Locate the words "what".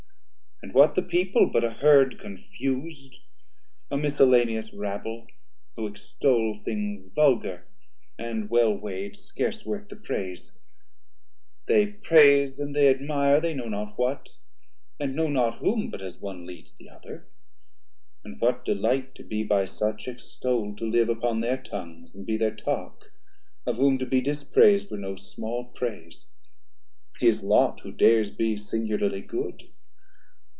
0.75-0.93, 13.97-14.29, 18.39-18.63